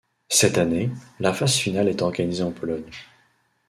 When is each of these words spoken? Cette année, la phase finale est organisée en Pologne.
Cette 0.29 0.57
année, 0.57 0.89
la 1.19 1.31
phase 1.31 1.53
finale 1.57 1.87
est 1.89 2.01
organisée 2.01 2.41
en 2.41 2.51
Pologne. 2.51 2.89